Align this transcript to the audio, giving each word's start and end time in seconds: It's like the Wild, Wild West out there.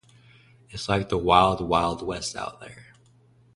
It's 0.71 0.89
like 0.89 1.09
the 1.09 1.17
Wild, 1.19 1.61
Wild 1.61 2.01
West 2.01 2.35
out 2.35 2.59
there. 2.59 2.95